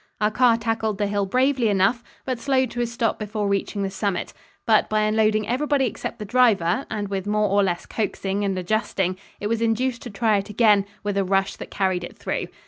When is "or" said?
7.49-7.61